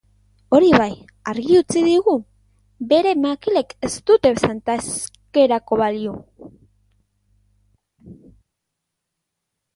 Hori 0.57 0.69
bai, 0.81 0.93
argi 1.33 1.57
utzi 1.57 1.83
digu 1.87 2.15
bere 2.93 3.11
makilek 3.25 3.75
ez 3.89 3.91
dute 4.09 4.33
santa 4.45 4.79
eskerako 4.85 5.81
balio. 5.83 6.17